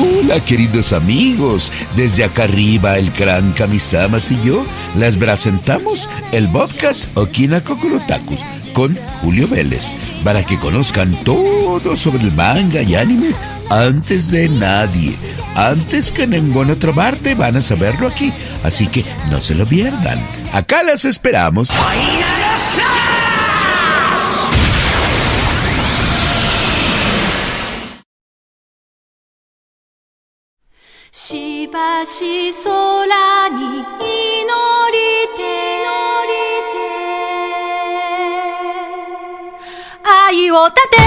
[0.00, 4.64] Hola queridos amigos, desde acá arriba el gran Kamisamas y yo
[4.96, 12.32] les presentamos el podcast Okina Kokorotakus con Julio Vélez para que conozcan todo sobre el
[12.32, 13.40] manga y animes
[13.70, 15.16] antes de nadie.
[15.56, 19.66] Antes que en ninguna otra parte van a saberlo aquí, así que no se lo
[19.66, 20.20] pierdan.
[20.52, 21.70] Acá las esperamos.
[31.17, 33.83] しばし空に祈
[34.91, 35.73] りて
[40.03, 40.97] 愛を立て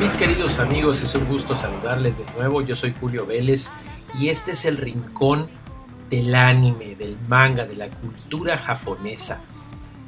[0.00, 2.60] Mis queridos amigos, es un gusto saludarles de nuevo.
[2.60, 3.70] Yo soy Julio Vélez
[4.18, 5.48] y este es el rincón
[6.09, 9.41] del anime, del manga, de la cultura japonesa.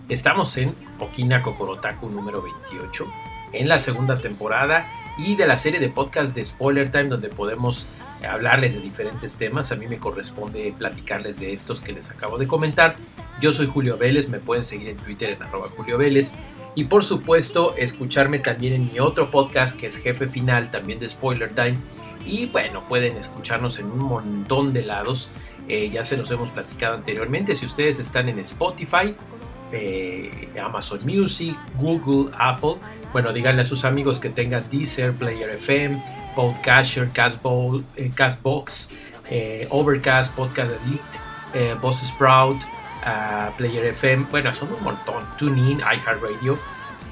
[0.08, 3.06] Estamos en Okina Kokorotaku número 28,
[3.54, 7.88] en la segunda temporada y de la serie de podcast de Spoiler Time donde podemos
[8.28, 9.72] hablarles de diferentes temas.
[9.72, 12.95] A mí me corresponde platicarles de estos que les acabo de comentar.
[13.42, 16.34] Yo soy Julio Vélez, me pueden seguir en Twitter en arroba Julio Vélez.
[16.76, 21.10] Y por supuesto, escucharme también en mi otro podcast que es Jefe Final, también de
[21.10, 21.78] Spoiler Time.
[22.26, 25.32] Y bueno, pueden escucharnos en un montón de lados.
[25.70, 27.53] Eh, ya se los hemos platicado anteriormente.
[27.53, 29.16] Si ustedes están en Spotify,
[29.72, 32.78] eh, Amazon Music, Google, Apple,
[33.14, 36.03] bueno, díganle a sus amigos que tengan Deezer, Player FM,
[36.36, 38.89] Podcatcher, Castbox,
[39.30, 42.58] eh, Overcast, Podcast Addict, Boss Sprout,
[43.04, 44.26] ah, Player FM.
[44.31, 45.23] Bueno, son un montón.
[45.38, 46.58] TuneIn, iHeartRadio.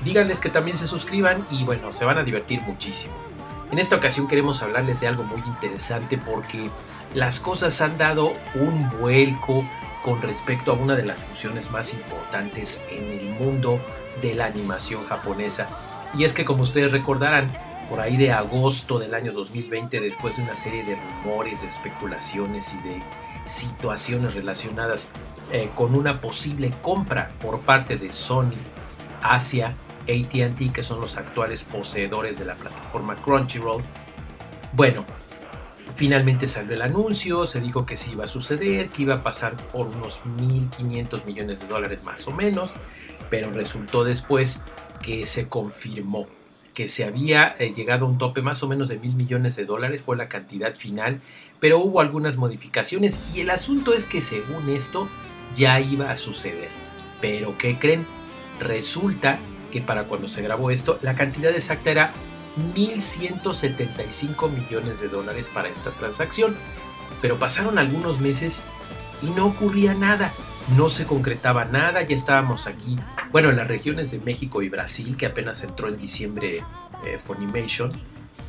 [0.04, 3.14] Díganles que también se suscriban y bueno, se van a divertir muchísimo.
[3.72, 6.72] En esta ocasión queremos hablarles de algo muy interesante porque
[7.14, 9.68] las cosas han dado un vuelco
[10.04, 13.80] con respecto a una de las fusiones más importantes en el mundo
[14.22, 15.68] de la animación japonesa.
[16.18, 17.52] Y es que como ustedes recordarán,
[17.90, 22.74] por ahí de agosto del año 2020, después de una serie de rumores, de especulaciones
[22.74, 23.02] y de
[23.46, 25.10] situaciones relacionadas
[25.52, 28.52] eh, con una posible compra por parte de Sony
[29.22, 33.84] hacia ATT, que son los actuales poseedores de la plataforma Crunchyroll,
[34.74, 35.06] bueno,
[35.94, 39.56] Finalmente salió el anuncio, se dijo que sí iba a suceder, que iba a pasar
[39.72, 42.76] por unos 1.500 millones de dólares más o menos,
[43.30, 44.64] pero resultó después
[45.02, 46.28] que se confirmó
[46.78, 49.66] que se había eh, llegado a un tope más o menos de mil millones de
[49.66, 51.22] dólares, fue la cantidad final,
[51.60, 55.10] pero hubo algunas modificaciones y el asunto es que según esto
[55.56, 56.70] ya iba a suceder.
[57.20, 58.06] Pero ¿qué creen?
[58.60, 59.40] Resulta
[59.72, 62.14] que para cuando se grabó esto, la cantidad exacta era
[62.76, 66.56] 1.175 millones de dólares para esta transacción.
[67.22, 68.64] Pero pasaron algunos meses
[69.22, 70.32] y no ocurría nada,
[70.76, 72.98] no se concretaba nada, ya estábamos aquí,
[73.32, 76.64] bueno, en las regiones de México y Brasil, que apenas entró en diciembre
[77.06, 77.92] eh, Funimation,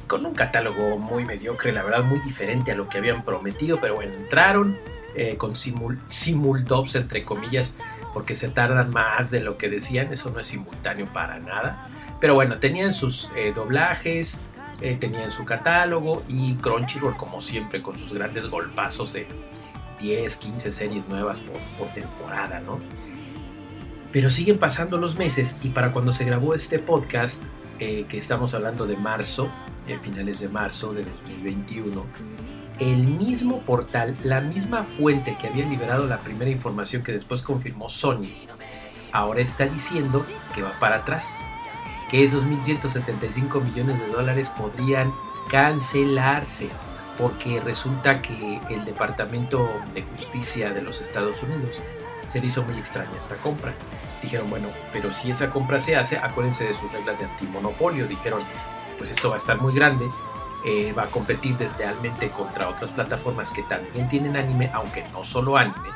[0.08, 3.94] con un catálogo muy mediocre, la verdad muy diferente a lo que habían prometido, pero
[3.94, 4.76] bueno, entraron
[5.14, 7.76] eh, con simul, simuldubs, entre comillas,
[8.12, 11.88] porque se tardan más de lo que decían, eso no es simultáneo para nada.
[12.20, 14.38] Pero bueno, tenían sus eh, doblajes,
[14.80, 19.26] eh, tenían su catálogo y Crunchyroll, como siempre, con sus grandes golpazos de
[20.00, 21.42] 10, 15 series nuevas
[21.78, 22.78] por, temporada, ¿no?
[24.12, 27.42] Pero siguen pasando los meses y para cuando se grabó este podcast,
[27.78, 29.50] eh, que estamos hablando de marzo,
[30.02, 32.04] finales de marzo de 2021,
[32.78, 37.88] el mismo portal, la misma fuente que había liberado la primera información que después confirmó
[37.88, 38.28] Sony,
[39.12, 41.38] ahora está diciendo que va para atrás
[42.08, 45.12] que esos 1.175 millones de dólares podrían
[45.50, 46.70] cancelarse
[47.18, 51.80] porque resulta que el Departamento de Justicia de los Estados Unidos
[52.28, 53.74] se le hizo muy extraña esta compra.
[54.22, 58.06] Dijeron, bueno, pero si esa compra se hace, acuérdense de sus reglas de antimonopolio.
[58.06, 58.42] Dijeron,
[58.98, 60.06] pues esto va a estar muy grande,
[60.64, 65.56] eh, va a competir deslealmente contra otras plataformas que también tienen anime, aunque no solo
[65.56, 65.88] anime,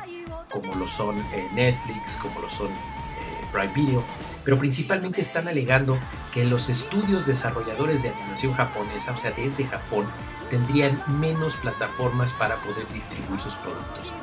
[0.51, 4.03] como lo son eh, Netflix, como lo son eh, Prime Video
[4.43, 5.97] pero principalmente están alegando
[6.33, 10.05] que los estudios desarrolladores de animación japonesa, o sea, desde Japón,
[10.49, 14.13] tendrían menos plataformas para poder distribuir sus productos.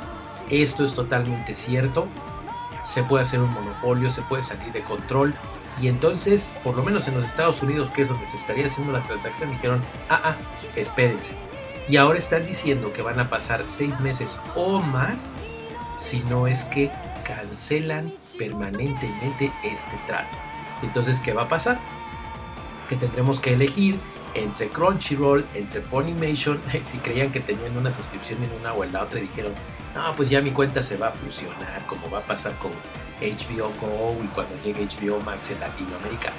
[0.51, 2.09] Esto es totalmente cierto,
[2.85, 5.35] se puede hacer un monopolio, se puede salir de control,
[5.81, 8.93] y entonces, por lo menos en los Estados Unidos, que es donde se estaría haciendo
[8.93, 10.37] la transacción, dijeron, ah, ah,
[10.77, 11.33] espérense.
[11.89, 15.33] Y ahora están diciendo que van a pasar seis meses o más,
[15.99, 16.91] si no es que
[17.35, 20.37] cancelan permanentemente este trato.
[20.82, 21.79] Entonces, ¿qué va a pasar?
[22.88, 23.97] Que tendremos que elegir
[24.35, 29.03] entre Crunchyroll, entre Funimation, si creían que tenían una suscripción en una o en la
[29.03, 29.53] otra, dijeron,
[29.94, 32.73] no, pues ya mi cuenta se va a fusionar, como va a pasar con
[33.21, 36.33] HBO Go y cuando llegue HBO Max en Latinoamérica.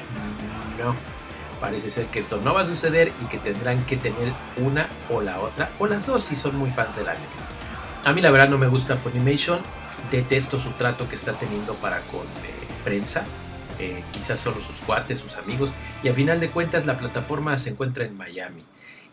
[0.79, 0.95] No,
[1.59, 5.21] parece ser que esto no va a suceder y que tendrán que tener una o
[5.21, 7.27] la otra, o las dos si son muy fans del anime.
[8.03, 9.59] A mí la verdad no me gusta Funimation,
[10.11, 13.25] detesto su trato que está teniendo para con eh, prensa,
[13.79, 15.73] eh, quizás solo sus cuates, sus amigos,
[16.03, 18.63] y a final de cuentas la plataforma se encuentra en Miami.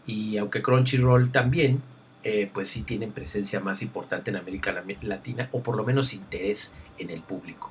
[0.06, 1.82] Y aunque Crunchyroll también,
[2.24, 6.74] eh, pues sí tienen presencia más importante en América Latina, o por lo menos interés
[6.98, 7.70] en el público.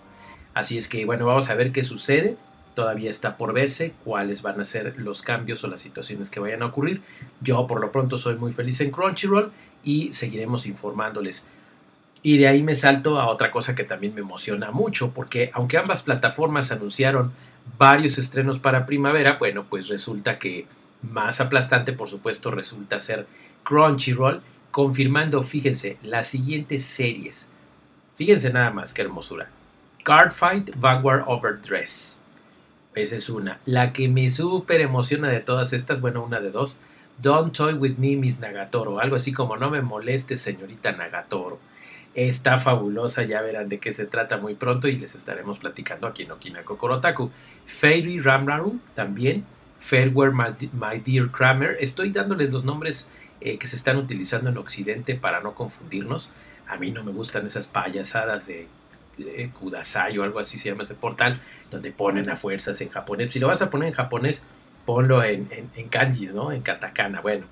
[0.54, 2.38] Así es que bueno, vamos a ver qué sucede.
[2.74, 6.62] Todavía está por verse cuáles van a ser los cambios o las situaciones que vayan
[6.62, 7.02] a ocurrir.
[7.42, 9.52] Yo por lo pronto soy muy feliz en Crunchyroll
[9.84, 11.48] y seguiremos informándoles.
[12.24, 15.78] Y de ahí me salto a otra cosa que también me emociona mucho, porque aunque
[15.78, 17.32] ambas plataformas anunciaron
[17.78, 20.66] varios estrenos para primavera, bueno, pues resulta que
[21.02, 23.28] más aplastante, por supuesto, resulta ser
[23.64, 24.42] Crunchyroll,
[24.72, 27.50] confirmando, fíjense, las siguientes series.
[28.16, 29.50] Fíjense nada más, qué hermosura.
[30.04, 32.22] Cardfight Vanguard Overdress.
[32.96, 33.60] Esa es una.
[33.66, 36.80] La que me súper emociona de todas estas, bueno, una de dos.
[37.22, 39.00] Don't Toy With Me, Miss Nagatoro.
[39.00, 41.60] Algo así como No me moleste, señorita Nagatoro.
[42.18, 46.24] Está fabulosa, ya verán de qué se trata muy pronto y les estaremos platicando aquí
[46.24, 47.30] en Okina Kokorotaku.
[47.68, 49.46] Fairy Ramraru también.
[49.78, 51.78] Fairware My Dear Kramer.
[51.80, 53.08] Estoy dándoles los nombres
[53.40, 56.34] eh, que se están utilizando en Occidente para no confundirnos.
[56.68, 58.68] A mí no me gustan esas payasadas de
[59.54, 61.40] Kudasai o algo así se llama ese portal,
[61.70, 63.32] donde ponen a fuerzas en japonés.
[63.32, 64.44] Si lo vas a poner en japonés,
[64.88, 66.52] ponlo en, en, kanjis, ¿no?
[66.52, 67.22] En katakana.
[67.22, 67.46] Bueno,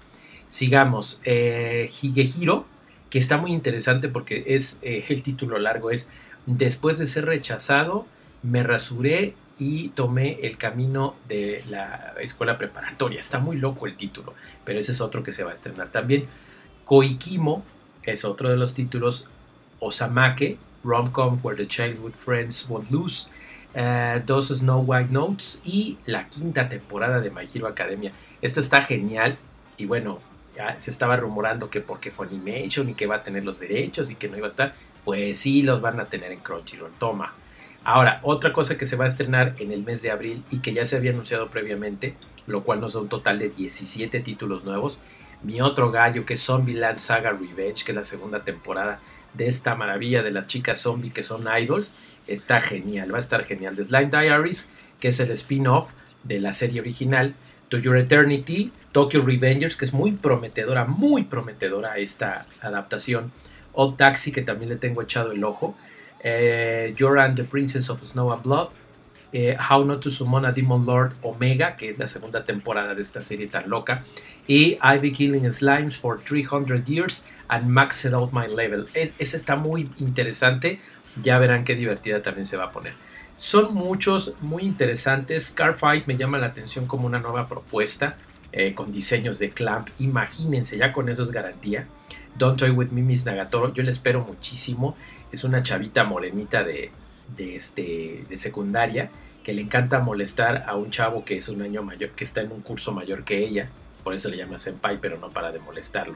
[0.47, 1.21] sigamos.
[1.23, 2.65] Eh, Higehiro,
[3.09, 6.09] que está muy interesante porque es eh, el título largo, es
[6.45, 8.05] Después de ser rechazado,
[8.43, 13.19] me rasuré y tomé el camino de la escuela preparatoria.
[13.19, 16.27] Está muy loco el título, pero ese es otro que se va a estrenar también.
[16.83, 17.63] Koikimo,
[18.03, 19.27] es otro de los títulos,
[19.79, 23.29] Osamake, Romcom Where the Childhood Friends Won't Lose,
[24.25, 28.11] Dos Snow White Notes y la quinta temporada de My Hero Academia.
[28.41, 29.39] Esto está genial
[29.77, 30.19] y bueno,
[30.77, 34.15] se estaba rumorando que porque fue Animation y que va a tener los derechos y
[34.15, 36.91] que no iba a estar, pues sí los van a tener en Crunchyroll.
[36.97, 37.33] Toma.
[37.83, 40.73] Ahora, otra cosa que se va a estrenar en el mes de abril y que
[40.73, 42.15] ya se había anunciado previamente,
[42.47, 45.01] lo cual nos da un total de 17 títulos nuevos.
[45.43, 48.99] Mi otro gallo, que es Zombieland Saga Revenge, que es la segunda temporada
[49.35, 51.93] de esta maravilla de las chicas zombie que son idols.
[52.25, 53.75] Está genial, va a estar genial.
[53.75, 54.69] The Slime Diaries,
[54.99, 55.93] que es el spin-off
[56.23, 57.35] de la serie original.
[57.69, 63.29] To Your Eternity, Tokyo Revengers, que es muy prometedora, muy prometedora esta adaptación.
[63.73, 65.75] Old Taxi, que también le tengo echado el ojo.
[66.23, 68.69] Eh, the Princess of Snow and Blood.
[69.33, 73.01] Eh, How Not to Summon a Demon Lord Omega, que es la segunda temporada de
[73.01, 74.01] esta serie tan loca.
[74.47, 78.87] Y I've Been Killing Slimes for 300 Years and Maxed Out My Level.
[78.93, 80.79] ese está muy interesante.
[81.21, 82.93] Ya verán qué divertida también se va a poner.
[83.35, 85.51] Son muchos muy interesantes.
[85.51, 88.15] Carfight me llama la atención como una nueva propuesta
[88.57, 89.89] eh, con diseños de Clamp.
[89.99, 91.87] Imagínense, ya con eso es garantía.
[92.37, 93.73] Don't Toy With Me, Miss Nagatoro.
[93.73, 94.95] Yo le espero muchísimo.
[95.29, 96.89] Es una chavita morenita de,
[97.35, 99.11] de, este, de secundaria
[99.43, 102.53] que le encanta molestar a un chavo que es un año mayor, que está en
[102.53, 103.67] un curso mayor que ella.
[104.05, 106.15] Por eso le llama Senpai, pero no para de molestarlo.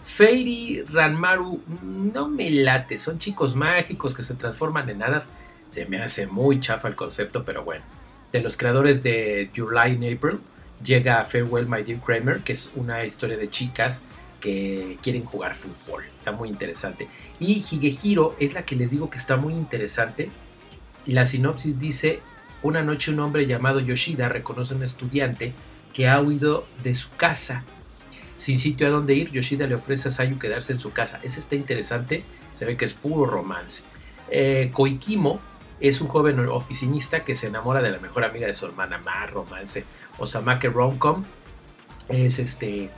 [0.00, 5.28] Fairy Ranmaru no me late, son chicos mágicos que se transforman en hadas.
[5.68, 7.84] Se me hace muy chafa el concepto, pero bueno.
[8.32, 10.38] De los creadores de July in April
[10.82, 14.02] llega Farewell My Dear Kramer, que es una historia de chicas
[14.40, 16.04] que quieren jugar fútbol.
[16.16, 17.08] Está muy interesante.
[17.38, 20.30] Y Higehiro es la que les digo que está muy interesante.
[21.06, 22.20] La sinopsis dice,
[22.62, 25.52] una noche un hombre llamado Yoshida reconoce a un estudiante
[25.92, 27.64] que ha huido de su casa
[28.40, 31.20] sin sitio a donde ir, Yoshida le ofrece a Sayu quedarse en su casa.
[31.22, 33.82] Ese está interesante, se ve que es puro romance.
[34.30, 35.40] Eh, Koikimo
[35.80, 39.30] es un joven oficinista que se enamora de la mejor amiga de su hermana, más
[39.30, 39.84] romance.
[40.18, 41.24] Osamake Romcom
[42.08, 42.90] es este,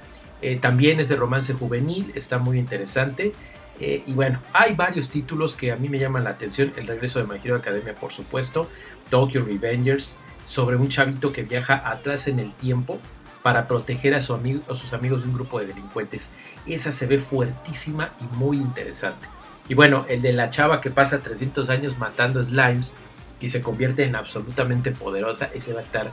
[0.42, 3.32] eh, también es de romance juvenil, está muy interesante.
[3.80, 6.72] Eh, y bueno, hay varios títulos que a mí me llaman la atención.
[6.76, 8.68] El regreso de My Academia, por supuesto.
[9.10, 12.98] Tokyo Revengers, sobre un chavito que viaja atrás en el tiempo
[13.42, 16.30] para proteger a, su amigo, a sus amigos de un grupo de delincuentes.
[16.66, 19.26] Esa se ve fuertísima y muy interesante.
[19.72, 22.92] Y bueno, el de la chava que pasa 300 años matando slimes
[23.40, 26.10] y se convierte en absolutamente poderosa, ese va a estar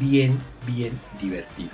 [0.00, 1.68] bien, bien divertido.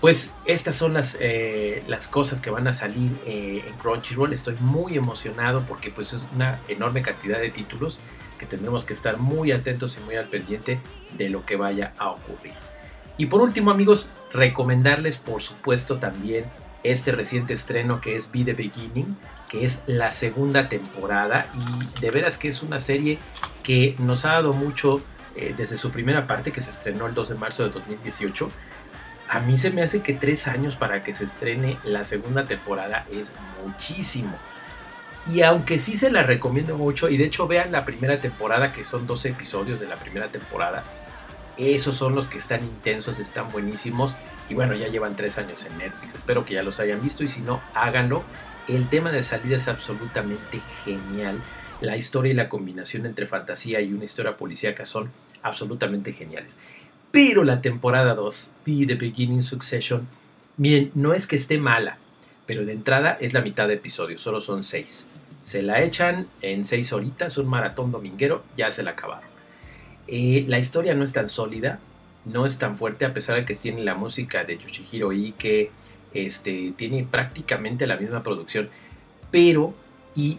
[0.00, 4.32] Pues estas son las, eh, las cosas que van a salir eh, en Crunchyroll.
[4.32, 8.00] Estoy muy emocionado porque pues es una enorme cantidad de títulos
[8.40, 10.80] que tendremos que estar muy atentos y muy al pendiente
[11.16, 12.54] de lo que vaya a ocurrir.
[13.18, 16.44] Y por último amigos, recomendarles por supuesto también
[16.82, 19.16] este reciente estreno que es Be the Beginning,
[19.48, 23.18] que es la segunda temporada y de veras que es una serie
[23.62, 25.00] que nos ha dado mucho
[25.36, 28.50] eh, desde su primera parte que se estrenó el 2 de marzo de 2018.
[29.28, 33.06] A mí se me hace que tres años para que se estrene la segunda temporada
[33.12, 34.38] es muchísimo.
[35.32, 38.84] Y aunque sí se la recomiendo mucho, y de hecho vean la primera temporada, que
[38.84, 40.84] son 12 episodios de la primera temporada,
[41.58, 44.16] esos son los que están intensos, están buenísimos.
[44.48, 46.14] Y bueno, ya llevan tres años en Netflix.
[46.14, 48.22] Espero que ya los hayan visto y si no, háganlo.
[48.68, 51.40] El tema de salida es absolutamente genial.
[51.80, 55.10] La historia y la combinación entre fantasía y una historia policíaca son
[55.42, 56.54] absolutamente geniales.
[57.10, 60.06] Pero la temporada 2, The Beginning Succession,
[60.58, 61.96] miren, no es que esté mala,
[62.44, 65.06] pero de entrada es la mitad de episodios, solo son seis.
[65.40, 69.30] Se la echan en seis horitas, un maratón dominguero, ya se la acabaron.
[70.08, 71.78] Eh, la historia no es tan sólida,
[72.26, 75.08] no es tan fuerte, a pesar de que tiene la música de Yoshihiro
[75.38, 75.70] que
[76.14, 78.68] este, tiene prácticamente la misma producción,
[79.30, 79.74] pero,
[80.14, 80.38] y,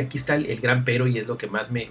[0.00, 1.88] aquí está el, gran pero, y es lo que más me,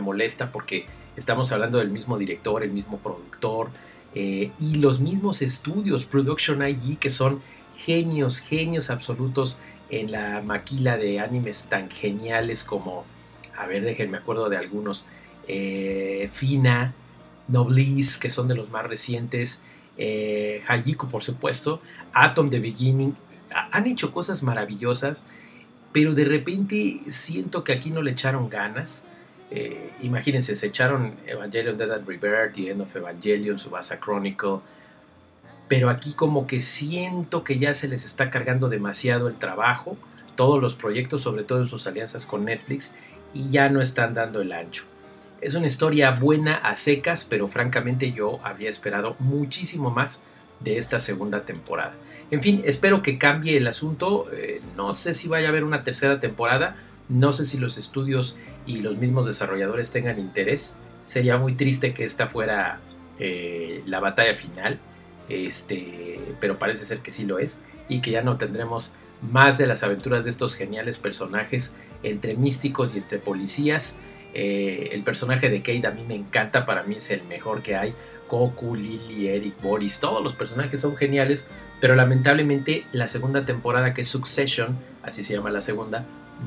[0.00, 0.84] molesta, porque
[1.16, 3.70] estamos hablando del mismo director, el mismo productor,
[4.14, 7.40] eh, y los mismos estudios, Production IG, que son
[7.76, 9.58] genios, genios absolutos
[9.90, 13.04] en la maquila de animes tan geniales como,
[13.56, 15.06] a ver, déjenme acuerdo de algunos,
[15.48, 16.94] eh, Fina,
[17.48, 19.62] Noblis, que son de los más recientes,
[19.98, 20.62] eh,
[21.10, 21.80] por supuesto,
[22.12, 23.16] Atom the Beginning,
[23.50, 25.24] han hecho cosas maravillosas,
[25.92, 29.06] pero de repente siento que aquí no le echaron ganas.
[29.50, 34.58] Eh, imagínense, se echaron Evangelion Dead and Rebirth, The End of Evangelion, Subasa Chronicle,
[35.68, 39.96] pero aquí como que siento que ya se les está cargando demasiado el trabajo,
[40.34, 42.94] todos los proyectos, sobre todo en sus alianzas con Netflix,
[43.32, 44.84] y ya no están dando el ancho.
[45.40, 50.22] Es una historia buena a secas, pero francamente yo había esperado muchísimo más
[50.60, 51.94] de esta segunda temporada.
[52.30, 54.28] En fin, espero que cambie el asunto.
[54.32, 56.76] Eh, no sé si vaya a haber una tercera temporada.
[57.08, 60.74] No sé si los estudios y los mismos desarrolladores tengan interés.
[61.04, 62.80] Sería muy triste que esta fuera
[63.18, 64.78] eh, la batalla final.
[65.28, 67.58] Este, pero parece ser que sí lo es.
[67.88, 72.94] Y que ya no tendremos más de las aventuras de estos geniales personajes entre místicos
[72.94, 73.98] y entre policías.
[74.38, 77.74] Eh, el personaje de Kate a mí me encanta, para mí es el mejor que
[77.74, 77.94] hay.
[78.28, 81.48] Goku, Lily, Eric, Boris, todos los personajes son geniales,
[81.80, 86.04] pero lamentablemente la segunda temporada, que es Succession, así se llama la segunda,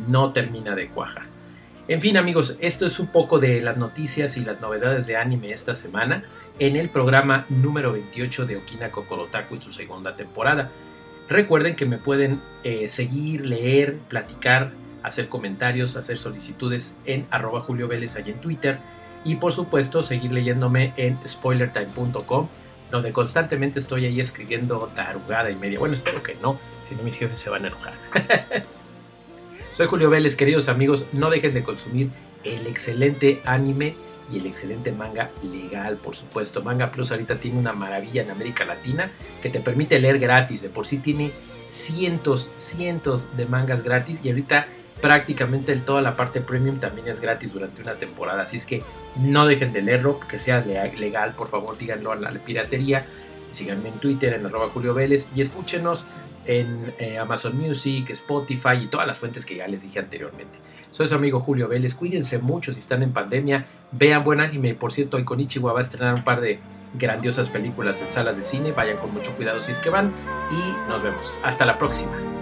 [0.07, 1.23] no termina de cuajar.
[1.87, 5.51] En fin amigos, esto es un poco de las noticias y las novedades de anime
[5.51, 6.25] esta semana
[6.59, 10.69] en el programa número 28 de Okina Kokorotaku en su segunda temporada.
[11.27, 17.87] Recuerden que me pueden eh, seguir, leer, platicar hacer comentarios, hacer solicitudes en arroba Julio
[17.87, 18.79] Vélez ahí en Twitter
[19.23, 22.47] y por supuesto seguir leyéndome en spoilertime.com
[22.91, 25.79] donde constantemente estoy ahí escribiendo tarugada y media.
[25.79, 27.93] Bueno, espero que no, si no mis jefes se van a enojar.
[29.73, 32.09] Soy Julio Vélez, queridos amigos, no dejen de consumir
[32.43, 33.95] el excelente anime
[34.31, 36.63] y el excelente manga legal, por supuesto.
[36.63, 40.61] Manga Plus ahorita tiene una maravilla en América Latina que te permite leer gratis.
[40.61, 41.31] De por sí tiene
[41.67, 44.67] cientos, cientos de mangas gratis y ahorita
[45.01, 48.43] prácticamente toda la parte premium también es gratis durante una temporada.
[48.43, 48.83] Así es que
[49.17, 53.05] no dejen de leerlo, que sea legal, por favor díganlo a la piratería.
[53.51, 56.07] Síganme en Twitter, en arroba Julio Vélez y escúchenos
[56.45, 60.59] en eh, Amazon Music, Spotify y todas las fuentes que ya les dije anteriormente.
[60.91, 64.91] Soy su amigo Julio Vélez, cuídense mucho si están en pandemia, vean buen anime, por
[64.91, 66.59] cierto, hoy con Ichiwa va a estrenar un par de
[66.95, 70.11] grandiosas películas en salas de cine, vayan con mucho cuidado si es que van
[70.51, 71.37] y nos vemos.
[71.43, 72.38] Hasta la próxima.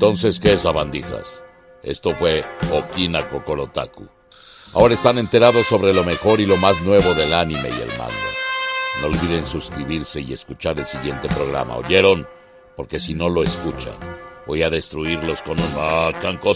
[0.00, 1.42] Entonces, ¿qué es abandijas?
[1.82, 4.06] Esto fue Okina Kokorotaku.
[4.74, 8.14] Ahora están enterados sobre lo mejor y lo más nuevo del anime y el manga.
[9.00, 12.28] No olviden suscribirse y escuchar el siguiente programa, ¿oyeron?
[12.76, 13.96] Porque si no lo escuchan,
[14.46, 16.54] voy a destruirlos con un Macanco.